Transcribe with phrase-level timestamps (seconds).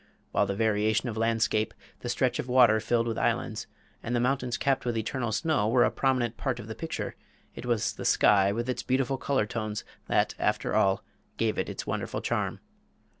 [0.31, 3.67] While the variation of landscape, the stretch of water filled with islands,
[4.01, 7.15] and the mountains capped with eternal snow were a prominent part of the picture,
[7.53, 11.03] it was the sky with its beautiful color tones that after all
[11.37, 12.61] gave it its wonderful charm.